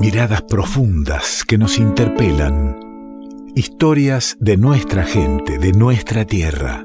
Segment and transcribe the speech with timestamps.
[0.00, 2.74] Miradas profundas que nos interpelan.
[3.54, 6.82] Historias de nuestra gente, de nuestra tierra.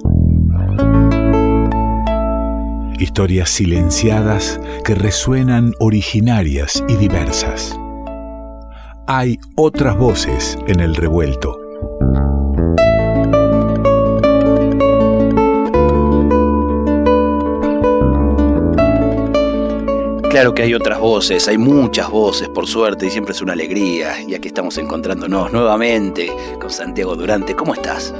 [2.99, 7.79] Historias silenciadas que resuenan originarias y diversas.
[9.07, 11.57] Hay otras voces en el revuelto.
[20.35, 24.21] Claro que hay otras voces, hay muchas voces, por suerte, y siempre es una alegría.
[24.21, 27.55] Y aquí estamos encontrándonos nuevamente con Santiago Durante.
[27.55, 28.13] ¿Cómo estás?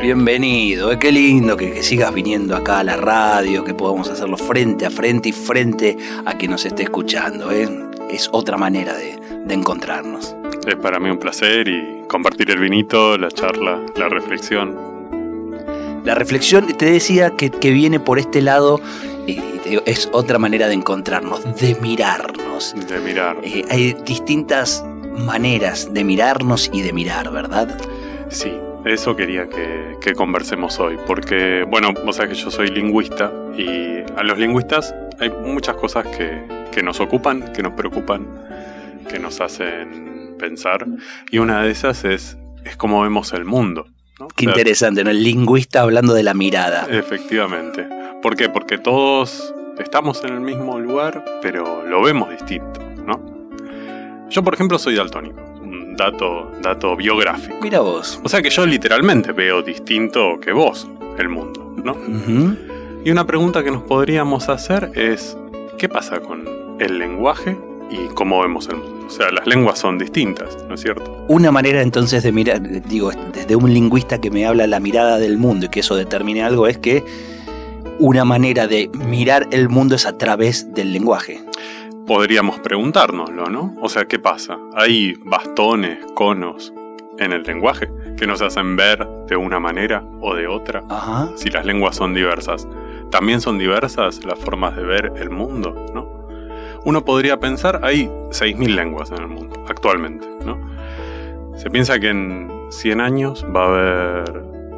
[0.00, 4.86] Bienvenido, eh, qué lindo que, sigas viniendo acá a la radio, que podamos hacerlo frente
[4.86, 7.50] a frente y frente a quien nos esté escuchando.
[7.50, 7.68] ¿eh?
[8.08, 9.18] Es otra manera de,
[9.52, 10.36] encontrarnos.
[10.68, 14.92] Es para mí un placer y compartir el vinito, la charla, la reflexión.
[16.04, 18.80] La reflexión, te decía que, que viene por este lado
[19.26, 19.40] y
[19.86, 22.74] es otra manera de encontrarnos, de mirarnos.
[22.88, 23.36] De mirar.
[23.42, 24.84] Eh, hay distintas
[25.18, 27.78] maneras de mirarnos y de mirar, ¿verdad?
[28.28, 28.52] Sí,
[28.84, 34.22] eso quería que, conversemos hoy, porque, bueno, vos sabés que yo soy lingüista y a
[34.22, 38.26] los lingüistas hay muchas cosas que, que nos ocupan, que nos preocupan,
[39.08, 40.86] que nos hacen pensar,
[41.30, 43.86] y una de esas es, es cómo vemos el mundo.
[44.36, 45.10] Qué interesante, ¿no?
[45.10, 46.86] El lingüista hablando de la mirada.
[46.90, 48.01] Efectivamente.
[48.22, 48.48] ¿Por qué?
[48.48, 53.20] Porque todos estamos en el mismo lugar, pero lo vemos distinto, ¿no?
[54.30, 55.40] Yo, por ejemplo, soy daltónico.
[55.60, 57.56] Un dato, dato biográfico.
[57.60, 58.20] Mira vos.
[58.22, 61.96] O sea que yo literalmente veo distinto que vos el mundo, ¿no?
[63.04, 65.36] Y una pregunta que nos podríamos hacer es,
[65.76, 67.58] ¿qué pasa con el lenguaje
[67.90, 69.06] y cómo vemos el mundo?
[69.08, 71.24] O sea, las lenguas son distintas, ¿no es cierto?
[71.26, 75.38] Una manera entonces de mirar, digo, desde un lingüista que me habla la mirada del
[75.38, 77.04] mundo y que eso determine algo es que
[78.02, 81.40] una manera de mirar el mundo es a través del lenguaje.
[82.04, 83.76] Podríamos preguntárnoslo, ¿no?
[83.80, 84.58] O sea, ¿qué pasa?
[84.74, 86.74] ¿Hay bastones, conos
[87.20, 90.82] en el lenguaje que nos hacen ver de una manera o de otra?
[90.90, 91.30] Ajá.
[91.36, 92.66] Si las lenguas son diversas,
[93.12, 96.26] también son diversas las formas de ver el mundo, ¿no?
[96.84, 100.58] Uno podría pensar, hay 6.000 lenguas en el mundo actualmente, ¿no?
[101.56, 104.24] Se piensa que en 100 años va a haber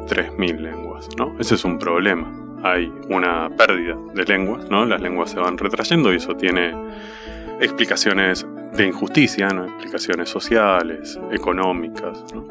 [0.05, 1.35] 3.000 lenguas, ¿no?
[1.39, 4.85] Ese es un problema hay una pérdida de lenguas, ¿no?
[4.85, 6.73] Las lenguas se van retrayendo y eso tiene
[7.59, 9.65] explicaciones de injusticia, ¿no?
[9.65, 12.25] explicaciones sociales, económicas.
[12.33, 12.43] ¿no?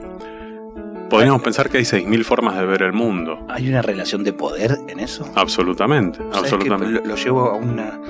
[1.11, 3.45] Podríamos pensar que hay 6.000 formas de ver el mundo.
[3.49, 5.31] ¿Hay una relación de poder en eso?
[5.35, 7.07] Absolutamente, absolutamente.
[7.07, 8.01] lo llevo a una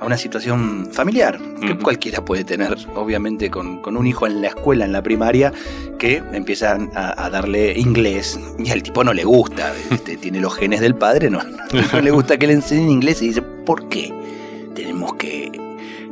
[0.00, 4.84] a una situación familiar, que cualquiera puede tener, obviamente, con, un hijo en la escuela,
[4.84, 5.52] en la primaria,
[5.98, 10.80] que empiezan a, darle inglés y al tipo no le gusta, este, tiene los genes
[10.80, 14.12] del padre, no, no, le gusta que le enseñen inglés y dice, ¿por qué
[14.74, 15.50] tenemos que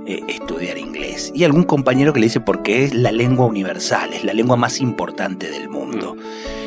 [0.07, 1.31] eh, estudiar inglés?
[1.35, 4.81] Y algún compañero que le dice, porque es la lengua universal, es la lengua más
[4.81, 6.17] importante del mundo.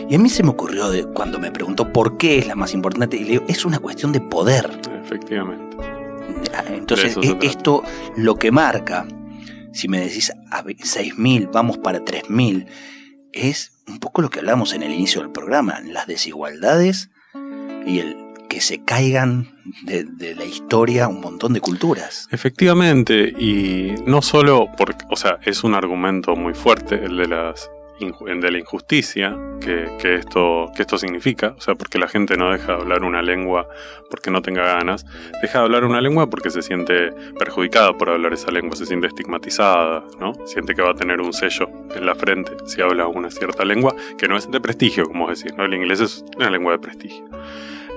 [0.09, 2.73] Y a mí se me ocurrió de, cuando me preguntó por qué es la más
[2.73, 4.79] importante, y le digo, es una cuestión de poder.
[5.03, 5.66] Efectivamente.
[6.69, 7.83] Entonces, e esto
[8.15, 9.07] lo que marca,
[9.73, 12.67] si me decís a 6.000, vamos para 3.000,
[13.33, 17.09] es un poco lo que hablamos en el inicio del programa, las desigualdades
[17.85, 18.17] y el
[18.49, 22.27] que se caigan de, de, la historia un montón de culturas.
[22.31, 27.69] Efectivamente, y no solo porque, o sea, es un argumento muy fuerte el de las
[27.99, 32.67] de la injusticia que, esto, que esto significa, o sea, porque la gente no deja
[32.67, 33.67] de hablar una lengua
[34.09, 35.05] porque no tenga ganas,
[35.41, 39.07] deja de hablar una lengua porque se siente perjudicada por hablar esa lengua, se siente
[39.07, 40.33] estigmatizada, ¿no?
[40.45, 43.95] Siente que va a tener un sello en la frente si habla una cierta lengua,
[44.17, 45.65] que no es de prestigio, como decís, ¿no?
[45.65, 47.25] El inglés es una lengua de prestigio.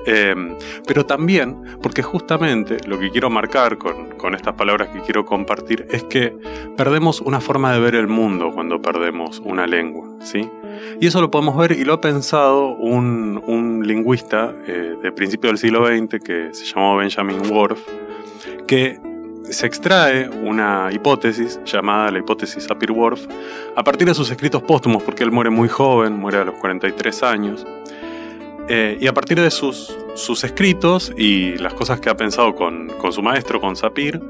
[0.06, 0.56] Em,
[0.86, 5.86] pero también porque justamente lo que quiero marcar con, con, estas palabras que quiero compartir
[5.90, 6.34] es que
[6.76, 10.48] perdemos una forma de ver el mundo cuando perdemos una lengua, ¿sí?
[11.00, 15.48] Y eso lo podemos ver y lo ha pensado un, un lingüista eh, de principio
[15.50, 17.80] del siglo XX que se llamó Benjamin Worf,
[18.66, 18.98] que
[19.50, 23.26] se extrae una hipótesis llamada la hipótesis Sapir-Whorf
[23.76, 27.22] a partir de sus escritos póstumos, porque él muere muy joven, muere a los 43
[27.22, 27.66] años,
[28.72, 29.96] eh, y a partir de sus,
[30.44, 34.20] escritos y las cosas que ha pensado con, su maestro, con Sapir,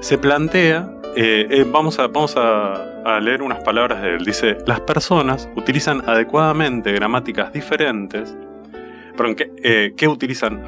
[0.00, 4.80] se plantea, eh, eh, vamos, a, vamos a, leer unas palabras de él, dice, las
[4.80, 8.36] personas utilizan adecuadamente gramáticas diferentes,
[9.16, 10.64] perdón, que, que utilizan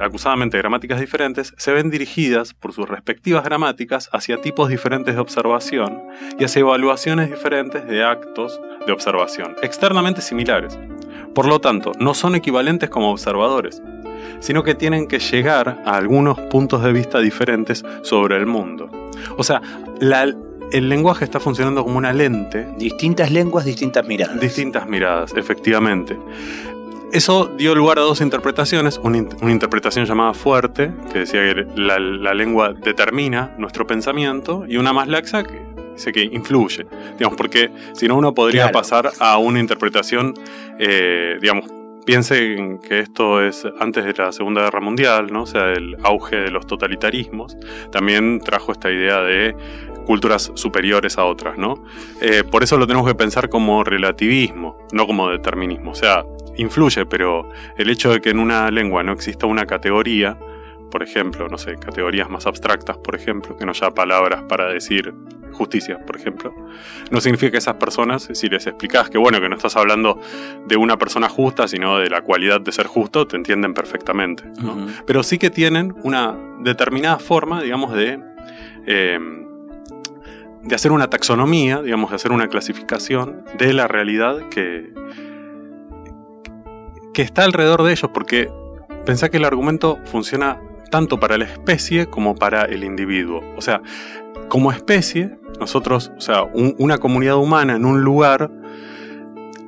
[0.00, 6.04] acusadamente gramáticas diferentes, se ven dirigidas por sus respectivas gramáticas hacia tipos diferentes de observación
[6.38, 10.78] y hacia evaluaciones diferentes de actos de observación, externamente similares.
[11.34, 13.82] Por lo tanto, no son equivalentes como observadores,
[14.40, 18.90] sino que tienen que llegar a algunos puntos de vista diferentes sobre el mundo.
[19.36, 19.60] O sea,
[20.72, 22.66] el lenguaje está funcionando como una lente.
[22.78, 24.40] Distintas lenguas, distintas miradas.
[24.40, 26.18] Distintas miradas, efectivamente.
[27.12, 31.98] Eso dio lugar a dos interpretaciones, una, interpretación llamada fuerte, que decía que la,
[32.34, 35.60] lengua determina nuestro pensamiento, y una más laxa, que
[36.00, 36.86] dice que influye,
[37.18, 40.34] digamos, porque si no uno podría pasar a una interpretación,
[40.78, 41.66] eh, digamos,
[42.06, 45.42] piensen que esto es antes de la Segunda Guerra Mundial, ¿no?
[45.42, 47.56] o sea, el auge de los totalitarismos,
[47.92, 49.54] también trajo esta idea de
[50.06, 51.84] culturas superiores a otras, ¿no?
[52.20, 55.92] Eh, por eso lo tenemos que pensar como relativismo, no como determinismo.
[55.92, 56.24] O sea,
[56.56, 60.36] influye, pero el hecho de que en una lengua no exista una categoría,
[60.90, 65.14] por ejemplo, no sé, categorías más abstractas, por ejemplo, que no haya palabras para decir
[65.52, 66.54] justicia, por ejemplo,
[67.10, 70.20] no significa que esas personas, si les explicas que bueno, que no estás hablando
[70.66, 74.44] de una persona justa, sino de la cualidad de ser justo, te entienden perfectamente.
[75.06, 78.20] Pero sí que tienen una determinada forma, digamos, de,
[78.86, 79.46] em,
[80.62, 84.92] de hacer una taxonomía, digamos, de hacer una clasificación de la realidad que,
[87.12, 88.50] que está alrededor de ellos, porque
[89.04, 90.60] pensá que el argumento funciona
[90.90, 93.42] tanto para la especie como para el individuo.
[93.56, 93.82] O sea,
[94.48, 98.50] como especie, nosotros, o sea, una comunidad humana en un lugar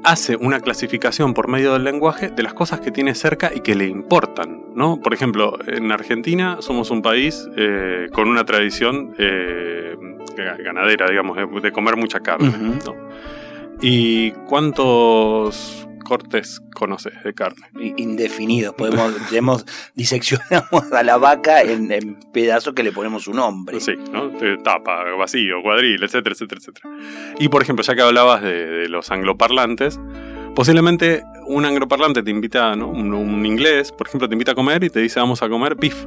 [0.05, 3.75] hace una clasificación por medio del lenguaje de las cosas que tiene cerca y que
[3.75, 5.01] le importan, ¿no?
[5.01, 9.97] Por ejemplo, en Argentina somos un país eh, con una tradición eh,
[10.37, 12.53] ganadera, digamos, de, comer mucha carne,
[13.81, 17.67] ¿Y cuántos cortes conoces de carne?
[17.97, 18.75] Indefinidos.
[18.75, 19.65] Podemos,
[19.95, 23.81] diseccionamos a la vaca en, pedazos que le ponemos un nombre.
[23.81, 24.31] Sí, ¿no?
[24.63, 26.91] Tapa, vacío, cuadril, etcétera, etcétera, etcétera.
[27.39, 29.99] Y por ejemplo, ya que hablabas de los angloparlantes,
[30.55, 32.89] Posiblemente un angloparlante te invita, ¿no?
[32.89, 36.05] un, inglés, por ejemplo, te invita a comer y te dice vamos a comer beef.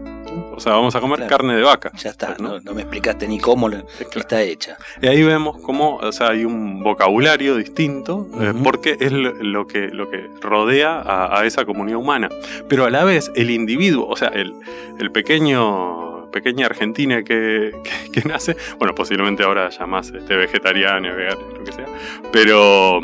[0.56, 1.92] O sea, vamos a comer carne de vaca.
[1.98, 2.60] Ya está, ¿no?
[2.74, 3.70] me explicaste ni cómo
[4.16, 4.78] está hecha.
[5.02, 9.88] Y ahí vemos cómo o sea, hay un vocabulario distinto eh, porque es lo, que,
[9.90, 12.30] lo que rodea a, esa comunidad humana.
[12.68, 14.54] Pero a la vez el individuo, o sea, el,
[15.00, 17.72] el pequeño pequeña argentina que,
[18.12, 21.86] que, nace, bueno, posiblemente ahora ya más este, vegetariano, vegano, lo que sea,
[22.34, 23.00] pero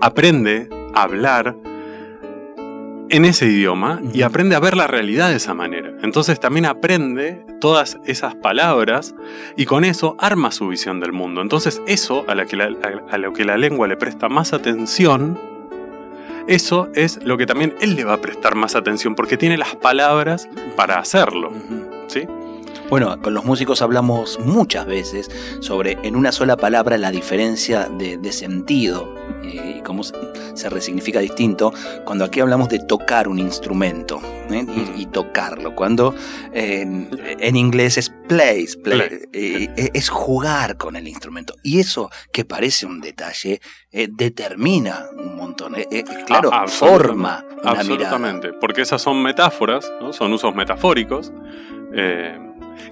[0.00, 1.54] aprende a hablar
[3.10, 5.92] en ese idioma y aprende a ver la realidad de esa manera.
[6.02, 9.14] Entonces también aprende todas esas palabras
[9.56, 11.42] y con eso arma su visión del mundo.
[11.42, 15.38] Entonces eso a, lo que la lengua le presta más atención,
[16.46, 19.76] eso es lo que también él le va a prestar más atención porque tiene las
[19.76, 21.52] palabras para hacerlo.
[22.08, 22.26] ¿Sí?
[22.90, 28.32] Bueno, con los músicos hablamos muchas veces sobre en una sola palabra la diferencia de,
[28.32, 31.72] sentido eh, y cómo se resignifica distinto
[32.04, 34.20] cuando aquí hablamos de tocar un instrumento
[34.50, 34.66] ¿eh?
[34.96, 35.74] y, tocarlo.
[35.74, 36.14] Cuando
[36.52, 38.66] en inglés es play,
[39.32, 41.54] eh, es jugar con el instrumento.
[41.62, 43.60] Y eso que parece un detalle
[43.90, 45.74] determina un montón.
[46.26, 51.32] claro, ah, forma una absolutamente, porque esas son metáforas, son usos metafóricos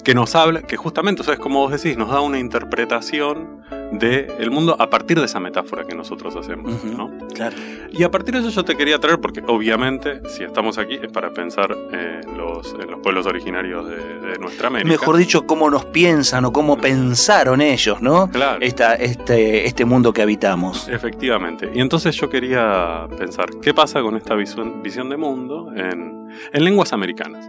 [0.05, 1.41] que nos habla, que justamente, ¿sabes?
[1.41, 3.63] Como vos decís, nos da una interpretación
[3.93, 7.11] del mundo a partir de esa metáfora que nosotros hacemos, ¿no?
[7.35, 7.57] Claro.
[7.91, 11.13] Y a partir de eso yo te quería traer, porque obviamente, si estamos aquí, es
[11.13, 14.89] para pensar en los, los pueblos originarios de, nuestra América.
[14.89, 18.31] Mejor dicho, cómo nos piensan o cómo pensaron ellos, ¿no?
[18.31, 18.59] Claro.
[18.61, 20.89] Esta, este, este mundo que habitamos.
[20.89, 21.71] Efectivamente.
[21.73, 26.65] Y entonces yo quería pensar, ¿qué pasa con esta visión, visión de mundo en, en
[26.65, 27.49] lenguas americanas?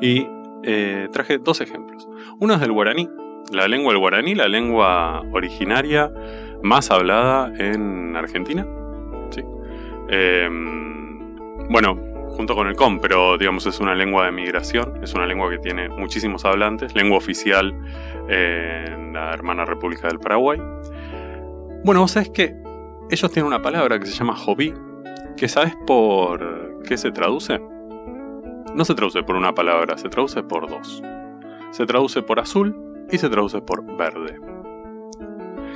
[0.00, 0.26] Y
[0.64, 2.08] eh, traje dos ejemplos.
[2.38, 3.08] Uno es del guaraní,
[3.50, 6.12] la lengua del guaraní, la lengua originaria
[6.62, 8.66] más hablada en Argentina.
[9.30, 9.42] ¿sí?
[10.08, 11.36] Em,
[11.68, 15.50] bueno, junto con el com, pero digamos es una lengua de migración, es una lengua
[15.50, 17.74] que tiene muchísimos hablantes, lengua oficial
[18.28, 20.60] en la hermana República del Paraguay.
[21.84, 22.56] Bueno, vos sabés que
[23.10, 24.72] ellos tienen una palabra que se llama joví,
[25.36, 27.60] que sabes por qué se traduce
[28.74, 31.02] no se traduce por una palabra, se traduce por dos.
[31.70, 32.76] Se traduce por azul
[33.10, 34.38] y se traduce por verde.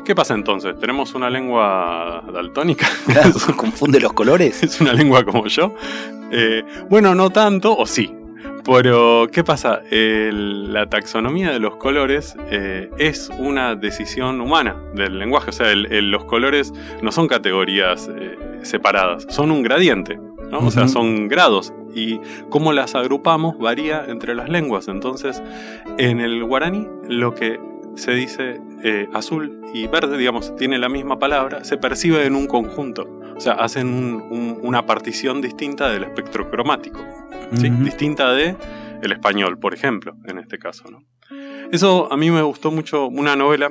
[0.05, 0.79] ¿Qué pasa entonces?
[0.79, 2.87] ¿Tenemos una lengua daltónica?
[3.57, 4.63] ¿Confunde los colores?
[4.63, 5.75] ¿Es una lengua como yo?
[6.31, 8.15] Eh, bueno, no tanto, o sí.
[8.65, 9.81] Pero, ¿qué pasa?
[9.91, 15.51] la taxonomía de los colores eh, es una decisión humana del lenguaje.
[15.51, 20.19] O sea, los colores no son categorías eh, separadas, son un gradiente.
[20.53, 24.89] O sea, son grados y cómo las agrupamos varía entre las lenguas.
[24.89, 25.43] Entonces,
[25.99, 27.61] en el guaraní lo que
[27.97, 32.47] se dice eh, azul y verde, digamos, tiene la misma palabra, se percibe en un
[32.47, 33.09] conjunto.
[33.37, 37.01] O sea, hacen una partición distinta del espectro cromático.
[37.51, 38.57] Distinta de
[39.03, 40.85] el español, por ejemplo, en este caso.
[40.91, 41.03] ¿no?
[41.71, 43.71] Eso a mí me gustó mucho una novela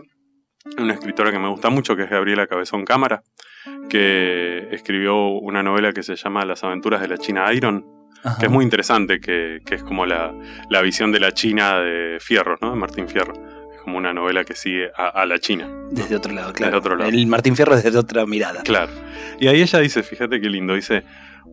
[0.78, 3.24] una escritora que me gusta mucho, que es Gabriela Cabezón Cámara,
[3.90, 7.86] que escribió una novela que se llama Las aventuras de la China Iron,
[8.40, 10.34] que es muy interesante, que, es como la,
[10.82, 12.72] visión de la China de Fierro, ¿no?
[12.72, 13.34] De Martín Fierro.
[13.74, 15.70] Es como una novela que sigue a, la China.
[15.92, 16.80] Desde otro lado, claro.
[16.80, 17.10] otro lado.
[17.10, 18.64] El Martín Fierro desde otra mirada.
[18.64, 18.92] Claro.
[19.40, 21.04] Y ahí ella dice, fíjate qué lindo, dice,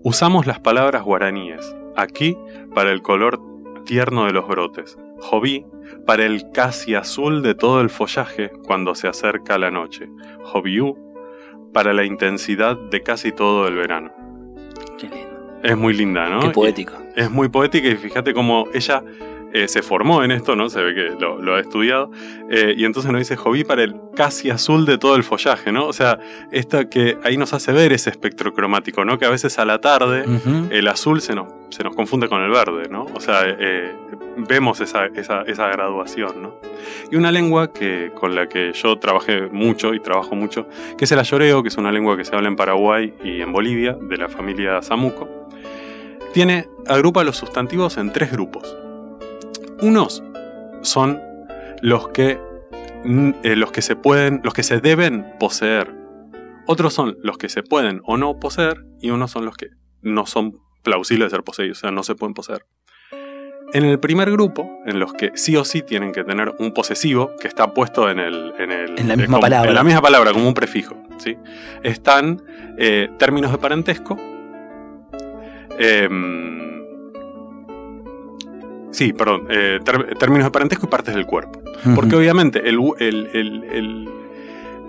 [0.03, 2.37] usamos las palabras guaraníes, aquí
[2.75, 3.39] para el color
[3.85, 5.65] tierno de los brotes, joví
[6.07, 10.09] para el casi azul de todo el follaje cuando se acerca la noche,
[10.43, 10.99] joviú
[11.73, 14.13] para la intensidad de casi todo el verano.
[14.99, 15.61] Qué lindo.
[15.63, 16.41] Es muy linda, ¿no?
[16.41, 16.95] Qué poético.
[17.15, 19.03] es muy poética y fíjate cómo ella
[19.53, 20.71] eh, se formó en esto, ¿no?
[20.71, 22.11] Se ve que lo, ha estudiado.
[22.51, 25.87] Eh, y entonces nos dice Joví para el casi azul de todo el follaje, ¿no?
[25.87, 26.19] O sea,
[26.51, 29.19] esto que ahí nos hace ver ese espectro cromático, ¿no?
[29.19, 30.25] Que a veces a la tarde
[30.71, 33.07] el azul se nos, se nos confunde con el verde, ¿no?
[33.15, 33.95] O sea, eh,
[34.37, 36.55] vemos esa, esa, esa, graduación, ¿no?
[37.11, 40.67] Y una lengua que, con la que yo trabajé mucho y trabajo mucho,
[40.97, 43.53] que es el ayoreo, que es una lengua que se habla en Paraguay y en
[43.53, 45.29] Bolivia, de la familia Samuco,
[46.33, 48.82] tiene, agrupa los sustantivos en tres grupos.
[49.83, 50.23] Unos
[50.83, 51.21] son
[51.83, 52.39] los que,
[53.05, 55.93] mm, eh, los que se pueden, los que se deben poseer.
[56.67, 59.71] Otros son los que se pueden o no poseer y unos son los que
[60.01, 62.65] no son plausibles de ser poseídos, o sea, no se pueden poseer.
[63.73, 67.33] En el primer grupo, en los que sí o sí tienen que tener un posesivo
[67.41, 68.53] que está puesto en el.
[68.59, 69.71] En, la misma palabra.
[69.71, 70.95] En la misma palabra, como un prefijo.
[71.19, 71.39] ¿sí?
[71.83, 72.43] Están
[72.79, 74.17] eh, términos de parentesco.
[75.79, 76.72] Em,
[78.93, 79.81] Sí, perdón, eh,
[80.19, 81.61] términos de parentesco y partes del cuerpo.
[81.95, 82.79] Porque obviamente el,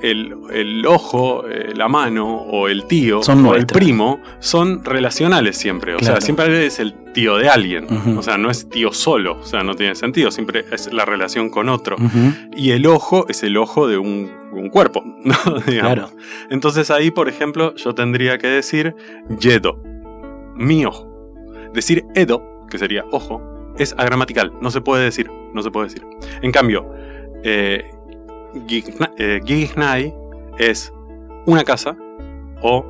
[0.04, 5.96] el, ojo, eh, la mano o el tío o el primo son relacionales siempre.
[5.96, 7.88] O sea, siempre es el tío de alguien.
[8.18, 9.40] O sea, no es tío solo.
[9.40, 10.30] O sea, no tiene sentido.
[10.32, 11.96] Siempre es la relación con otro.
[12.56, 15.04] Y el ojo es el ojo de un, cuerpo.
[15.66, 16.10] claro.
[16.50, 18.96] Entonces ahí, por ejemplo, yo tendría que decir
[19.40, 19.82] yedo,
[20.56, 21.10] mi ojo.
[21.74, 26.06] Decir edo, que sería ojo, es agramatical, no se puede decir, no se puede decir.
[26.42, 26.92] En cambio,
[27.44, 27.92] eh,
[29.18, 30.14] eh
[30.60, 30.94] es
[31.46, 31.98] una casa
[32.62, 32.86] o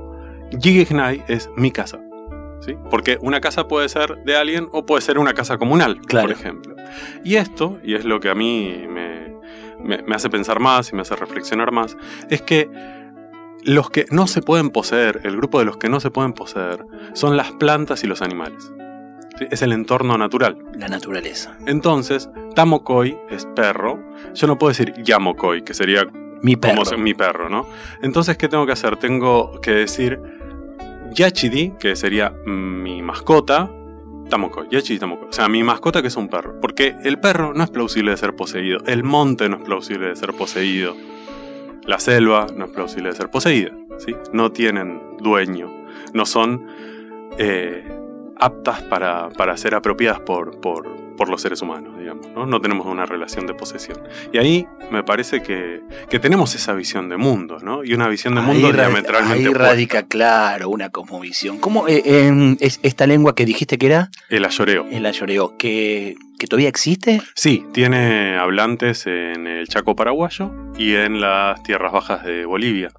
[0.60, 2.00] Gigignai es mi casa.
[2.60, 2.76] ¿sí?
[2.90, 6.76] Porque una casa puede ser de alguien o puede ser una casa comunal, por ejemplo.
[7.24, 9.34] Y esto, y es lo que a mí me,
[9.80, 11.98] me hace pensar más y me hace reflexionar más,
[12.30, 12.70] es que
[13.64, 16.86] los que no se pueden poseer, el grupo de los que no se pueden poseer,
[17.14, 18.72] son las plantas y los animales
[19.40, 20.58] es el entorno natural.
[20.76, 21.58] La naturaleza.
[21.66, 24.00] Entonces, Tamokoi es perro.
[24.34, 26.06] Yo no puedo decir Yamokoi, que sería
[26.42, 26.84] mi perro.
[26.84, 27.68] Como mi perro, ¿no?
[28.02, 28.98] Entonces, ¿qué tengo que hacer?
[28.98, 30.20] Tengo que decir
[31.12, 33.70] Yachidi, que sería mi mascota.
[34.30, 35.30] Tamokoi, Yachidi Tamokoi.
[35.30, 36.60] O sea, mi mascota que es un perro.
[36.62, 38.80] Porque el perro no es plausible de ser poseído.
[38.86, 40.96] El monte no es plausible de ser poseído.
[41.86, 43.72] La selva no es plausible de ser poseída.
[43.98, 44.16] ¿sí?
[44.32, 45.72] No tienen dueño.
[46.14, 46.68] No son
[47.38, 48.03] eh,
[48.44, 52.28] aptas para, ser apropiadas por, por, los seres humanos, digamos.
[52.36, 52.46] ¿no?
[52.46, 53.98] no tenemos una relación de posesión.
[54.34, 55.82] Y ahí me parece que,
[56.20, 57.86] tenemos esa visión de mundo, ¿no?
[57.86, 61.60] Y una visión de mundo diametralmente Ahí radica, claro, una cosmovisión.
[61.60, 64.12] ¿Cómo eh, es esta lengua que dijiste que era?
[64.30, 64.86] El ayoreo.
[64.92, 67.22] El ayoreo, que ¿Que todavía existe?
[67.36, 72.92] Sí, tiene hablantes en el Chaco paraguayo y en las tierras bajas de Bolivia.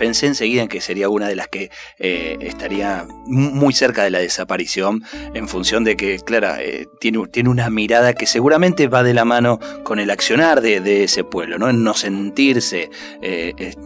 [0.00, 1.70] Pensé enseguida en que sería una de las que
[2.00, 7.50] eh, estaría muy cerca de la desaparición en función de que, claro, eh, tiene, tiene,
[7.50, 11.70] una mirada que seguramente va de la mano con el accionar de, ese pueblo, ¿no?
[11.70, 12.90] En no sentirse
[13.22, 13.76] eh,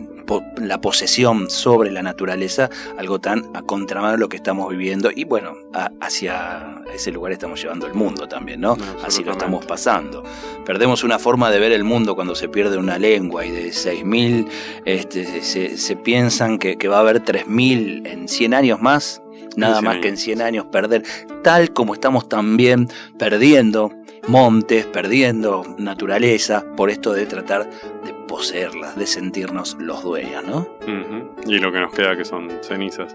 [0.57, 5.25] la posesión sobre la naturaleza, algo tan a contramano de lo que estamos viviendo y
[5.25, 5.55] bueno,
[6.01, 8.77] hacia ese lugar estamos llevando el mundo también, ¿no?
[9.05, 10.23] Así lo estamos pasando.
[10.65, 14.49] Perdemos una forma de ver el mundo cuando se pierde una lengua y de 6.000
[14.85, 19.23] este, se, piensan que, que va a haber 3.000 en 100 años más
[19.57, 21.03] nada más que en 100 años perder,
[21.43, 23.93] tal como estamos también perdiendo
[24.29, 27.69] montes, perdiendo naturaleza, por esto de tratar
[28.05, 28.12] de
[28.43, 30.67] poseerlas, de sentirnos los dueños, ¿no?
[31.47, 33.15] Y lo que nos queda que son cenizas.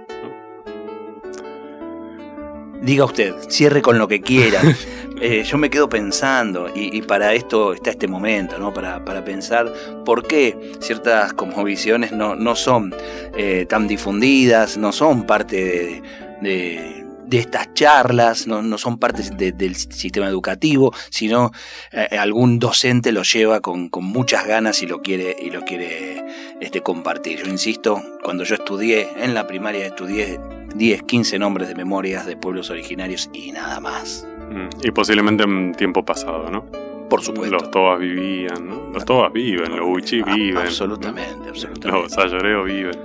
[2.81, 4.61] Diga usted, cierre con lo que quiera.
[5.19, 8.71] Eh, yo me quedo pensando, y, para esto está este momento, ¿no?
[8.71, 9.73] Para, pensar
[10.05, 12.93] por qué ciertas cosmovisiones no, no son
[13.35, 16.03] eh, tan difundidas, no son parte de
[16.41, 21.51] de estas charlas, no, son parte del sistema educativo, sino
[21.91, 26.23] eh, algún docente lo lleva con, muchas ganas y lo quiere, y lo quiere
[26.61, 27.43] este, compartir.
[27.43, 30.39] Yo insisto, cuando yo estudié en la primaria, estudié
[30.75, 34.25] 10, 15 nombres de memorias de pueblos originarios y nada más.
[34.49, 36.65] Mm, y posiblemente en tiempo pasado, ¿no?
[37.09, 37.55] Por supuesto.
[37.55, 38.91] Los tobas vivían, ¿no?
[38.93, 40.57] Los tobas viven, los huichí Ah, viven.
[40.57, 42.03] Absolutamente, absolutamente.
[42.03, 42.99] Los sayoreos viven.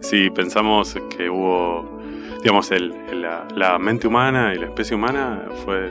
[0.00, 1.93] Sí, pensamos que hubo,
[2.44, 5.90] digamos, el, la, la mente humana y la especie humana fue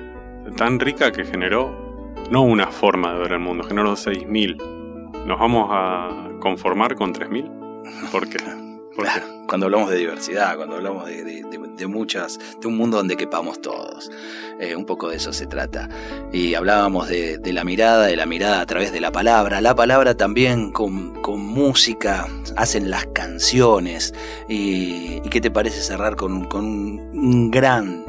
[0.55, 5.25] tan rica que generó no una forma de ver el mundo, generó 6.000.
[5.25, 8.11] ¿Nos vamos a conformar con 3.000?
[8.11, 8.72] ¿Por qué?
[8.95, 12.97] Claro, cuando hablamos de diversidad, cuando hablamos de, de- de- de muchas, de un mundo
[12.97, 14.11] donde quepamos todos.
[14.59, 15.89] Eh, un poco de eso se trata.
[16.31, 19.59] Y hablábamos de, de la mirada, de la mirada a través de la palabra.
[19.61, 24.13] La palabra también con, con música, hacen las canciones.
[24.47, 28.05] Y, y qué te parece cerrar con, con un, un gran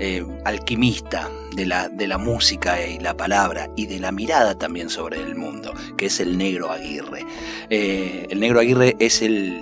[0.00, 4.90] eh, alquimista de la, de la música y la palabra y de la mirada también
[4.90, 7.24] sobre el mundo, que es el negro Aguirre.
[7.70, 9.60] Eh, el negro Aguirre es el,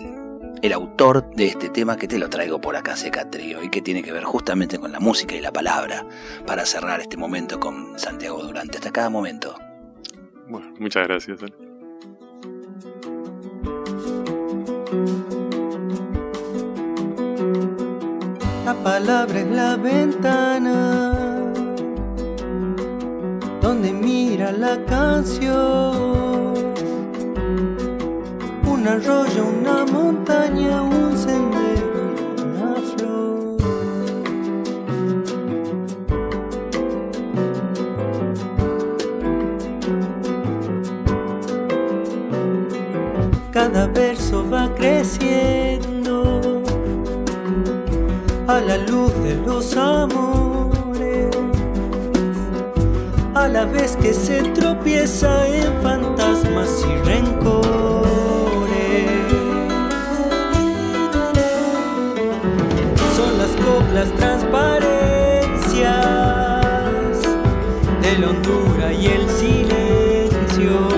[0.63, 3.81] el autor de este tema que te lo traigo por acá, Seca Trío, y que
[3.81, 6.07] tiene que ver justamente con la música y la palabra,
[6.47, 8.79] para cerrar este momento con Santiago Durante.
[8.79, 9.57] Hasta cada momento.
[10.49, 11.43] Bueno, muchas gracias.
[11.43, 11.55] Ale.
[18.65, 21.21] La palabra es la ventana
[23.61, 26.50] donde mira la canción.
[28.81, 33.57] Un arroyo, una montaña, un sendero, una flor.
[43.53, 46.41] Cada verso va creciendo
[48.47, 51.37] a la luz de los amores,
[53.35, 57.90] a la vez que se tropieza en fantasmas y rencores.
[64.01, 65.91] Las transparencias
[68.01, 70.89] de la hondura y el silencio,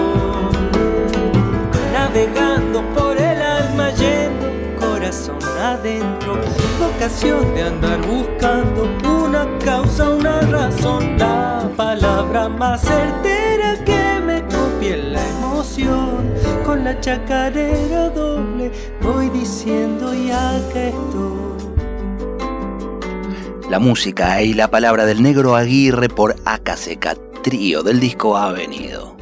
[1.92, 4.46] navegando por el alma yendo
[4.79, 6.38] corazón adentro,
[6.79, 8.88] vocación de andar buscando
[9.24, 16.33] una causa, una razón, la palabra más certera que me copie la emoción,
[16.64, 21.71] con la chacarera doble voy diciendo y acá estoy.
[23.72, 29.16] La música y la palabra del negro Aguirre por Acaseca Trío del disco Ha Venido.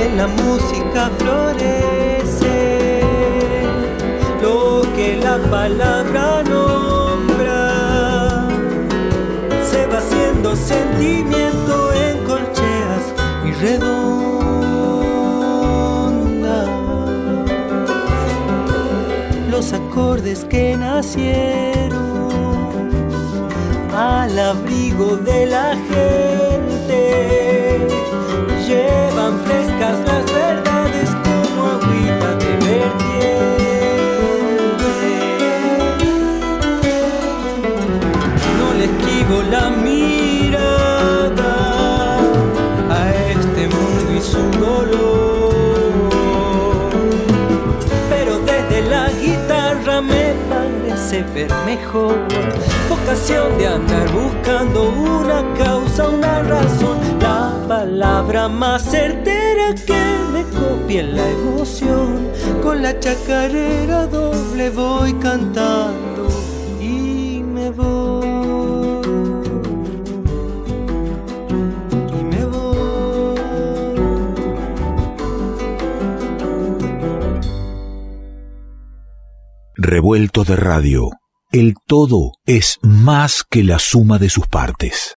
[0.00, 3.02] En la música florece
[4.42, 7.68] lo que la palabra nombra.
[9.64, 13.14] Se va haciendo sentimiento en corcheas
[13.46, 14.31] y redondas.
[20.02, 21.92] Acordes que nacieron
[23.94, 26.98] al abrigo de la gente
[28.66, 29.81] llevan frescas
[51.02, 52.16] parece ver mejor.
[52.88, 61.02] Vocación de andar buscando una causa, una razón, la palabra más certera que me copie
[61.02, 62.28] la emoción.
[62.62, 66.11] Con la chacarera doble voy cantando
[79.84, 81.10] Revuelto de radio.
[81.50, 85.10] El todo es más que la suma de sus partes.